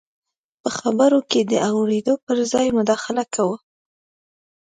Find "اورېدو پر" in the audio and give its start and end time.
1.69-2.37